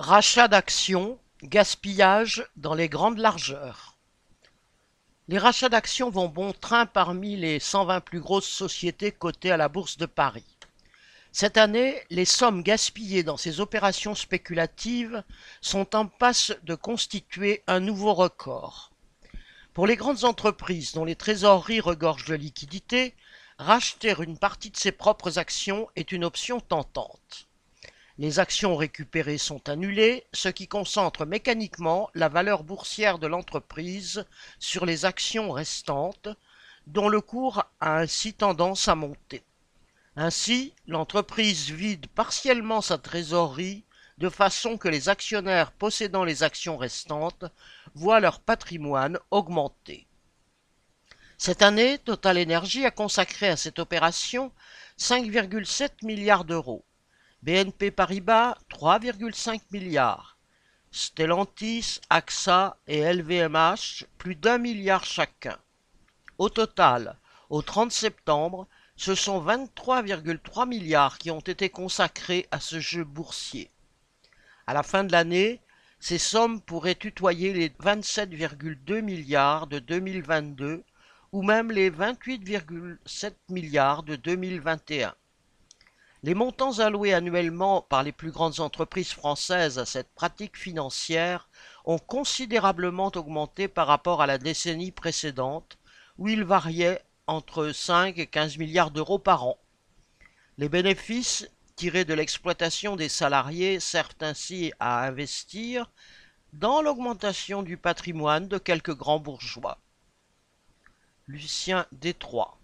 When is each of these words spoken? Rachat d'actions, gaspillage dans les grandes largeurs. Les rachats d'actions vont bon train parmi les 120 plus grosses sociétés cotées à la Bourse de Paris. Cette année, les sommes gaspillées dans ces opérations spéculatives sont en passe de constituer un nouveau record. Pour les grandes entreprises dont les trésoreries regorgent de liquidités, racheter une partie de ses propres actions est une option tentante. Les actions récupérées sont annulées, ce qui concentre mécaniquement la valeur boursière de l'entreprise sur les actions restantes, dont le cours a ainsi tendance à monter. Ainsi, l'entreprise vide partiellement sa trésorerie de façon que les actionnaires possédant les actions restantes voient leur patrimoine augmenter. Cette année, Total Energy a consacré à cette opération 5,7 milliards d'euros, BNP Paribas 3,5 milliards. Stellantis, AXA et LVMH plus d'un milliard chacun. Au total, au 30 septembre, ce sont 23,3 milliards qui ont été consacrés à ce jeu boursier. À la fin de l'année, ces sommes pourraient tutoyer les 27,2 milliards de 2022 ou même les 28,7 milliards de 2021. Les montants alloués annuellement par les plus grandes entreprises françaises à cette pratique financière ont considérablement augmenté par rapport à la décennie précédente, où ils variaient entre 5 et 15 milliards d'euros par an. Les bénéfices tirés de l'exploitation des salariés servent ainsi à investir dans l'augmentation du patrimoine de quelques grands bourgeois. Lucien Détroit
Rachat 0.00 0.46
d'actions, 0.46 1.18
gaspillage 1.42 2.46
dans 2.56 2.74
les 2.74 2.88
grandes 2.88 3.18
largeurs. 3.18 3.96
Les 5.26 5.38
rachats 5.38 5.68
d'actions 5.68 6.08
vont 6.08 6.28
bon 6.28 6.52
train 6.52 6.86
parmi 6.86 7.36
les 7.36 7.58
120 7.58 8.00
plus 8.02 8.20
grosses 8.20 8.46
sociétés 8.48 9.10
cotées 9.10 9.50
à 9.50 9.56
la 9.56 9.68
Bourse 9.68 9.98
de 9.98 10.06
Paris. 10.06 10.46
Cette 11.32 11.56
année, 11.56 12.00
les 12.10 12.24
sommes 12.24 12.62
gaspillées 12.62 13.24
dans 13.24 13.36
ces 13.36 13.58
opérations 13.58 14.14
spéculatives 14.14 15.24
sont 15.60 15.96
en 15.96 16.06
passe 16.06 16.52
de 16.62 16.76
constituer 16.76 17.64
un 17.66 17.80
nouveau 17.80 18.14
record. 18.14 18.92
Pour 19.74 19.88
les 19.88 19.96
grandes 19.96 20.22
entreprises 20.22 20.92
dont 20.92 21.06
les 21.06 21.16
trésoreries 21.16 21.80
regorgent 21.80 22.26
de 22.26 22.36
liquidités, 22.36 23.16
racheter 23.58 24.14
une 24.20 24.38
partie 24.38 24.70
de 24.70 24.76
ses 24.76 24.92
propres 24.92 25.38
actions 25.38 25.88
est 25.96 26.12
une 26.12 26.24
option 26.24 26.60
tentante. 26.60 27.47
Les 28.18 28.40
actions 28.40 28.74
récupérées 28.74 29.38
sont 29.38 29.68
annulées, 29.68 30.24
ce 30.32 30.48
qui 30.48 30.66
concentre 30.66 31.24
mécaniquement 31.24 32.10
la 32.14 32.28
valeur 32.28 32.64
boursière 32.64 33.20
de 33.20 33.28
l'entreprise 33.28 34.26
sur 34.58 34.86
les 34.86 35.04
actions 35.04 35.52
restantes, 35.52 36.28
dont 36.88 37.08
le 37.08 37.20
cours 37.20 37.64
a 37.78 37.98
ainsi 37.98 38.34
tendance 38.34 38.88
à 38.88 38.96
monter. 38.96 39.44
Ainsi, 40.16 40.74
l'entreprise 40.88 41.70
vide 41.70 42.08
partiellement 42.08 42.80
sa 42.80 42.98
trésorerie 42.98 43.84
de 44.18 44.28
façon 44.28 44.78
que 44.78 44.88
les 44.88 45.08
actionnaires 45.08 45.70
possédant 45.70 46.24
les 46.24 46.42
actions 46.42 46.76
restantes 46.76 47.44
voient 47.94 48.18
leur 48.18 48.40
patrimoine 48.40 49.20
augmenter. 49.30 50.08
Cette 51.36 51.62
année, 51.62 51.98
Total 51.98 52.36
Energy 52.36 52.84
a 52.84 52.90
consacré 52.90 53.48
à 53.48 53.56
cette 53.56 53.78
opération 53.78 54.50
5,7 54.98 56.04
milliards 56.04 56.44
d'euros, 56.44 56.84
BNP 57.42 57.92
Paribas 57.92 58.56
3,5 58.68 59.60
milliards. 59.70 60.36
Stellantis, 60.90 62.00
AXA 62.10 62.76
et 62.88 63.00
LVMH 63.12 64.06
plus 64.18 64.34
d'un 64.34 64.58
milliard 64.58 65.04
chacun. 65.04 65.56
Au 66.38 66.48
total, 66.48 67.16
au 67.48 67.62
30 67.62 67.92
septembre, 67.92 68.66
ce 68.96 69.14
sont 69.14 69.40
23,3 69.40 70.66
milliards 70.66 71.18
qui 71.18 71.30
ont 71.30 71.38
été 71.38 71.70
consacrés 71.70 72.48
à 72.50 72.58
ce 72.58 72.80
jeu 72.80 73.04
boursier. 73.04 73.70
À 74.66 74.74
la 74.74 74.82
fin 74.82 75.04
de 75.04 75.12
l'année, 75.12 75.60
ces 76.00 76.18
sommes 76.18 76.60
pourraient 76.60 76.96
tutoyer 76.96 77.52
les 77.52 77.68
27,2 77.68 79.00
milliards 79.00 79.68
de 79.68 79.78
2022 79.78 80.82
ou 81.30 81.42
même 81.42 81.70
les 81.70 81.90
28,7 81.90 83.34
milliards 83.48 84.02
de 84.02 84.16
2021. 84.16 85.14
Les 86.24 86.34
montants 86.34 86.80
alloués 86.80 87.14
annuellement 87.14 87.80
par 87.80 88.02
les 88.02 88.10
plus 88.10 88.32
grandes 88.32 88.58
entreprises 88.58 89.12
françaises 89.12 89.78
à 89.78 89.86
cette 89.86 90.12
pratique 90.14 90.56
financière 90.56 91.48
ont 91.84 91.98
considérablement 91.98 93.12
augmenté 93.14 93.68
par 93.68 93.86
rapport 93.86 94.20
à 94.20 94.26
la 94.26 94.38
décennie 94.38 94.90
précédente, 94.90 95.78
où 96.18 96.26
ils 96.26 96.42
variaient 96.42 97.04
entre 97.28 97.70
5 97.70 98.18
et 98.18 98.26
15 98.26 98.58
milliards 98.58 98.90
d'euros 98.90 99.20
par 99.20 99.44
an. 99.44 99.58
Les 100.56 100.68
bénéfices 100.68 101.48
tirés 101.76 102.04
de 102.04 102.14
l'exploitation 102.14 102.96
des 102.96 103.08
salariés 103.08 103.78
servent 103.78 104.16
ainsi 104.20 104.72
à 104.80 105.06
investir 105.06 105.88
dans 106.52 106.82
l'augmentation 106.82 107.62
du 107.62 107.76
patrimoine 107.76 108.48
de 108.48 108.58
quelques 108.58 108.96
grands 108.96 109.20
bourgeois. 109.20 109.78
Lucien 111.28 111.86
Détroit 111.92 112.57